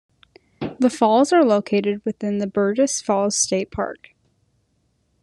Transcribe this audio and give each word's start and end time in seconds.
The 0.79 0.89
falls 0.89 1.31
are 1.31 1.45
located 1.45 2.03
within 2.03 2.39
the 2.39 2.47
Burgess 2.47 3.03
Falls 3.03 3.35
State 3.35 3.69
Park. 3.69 4.15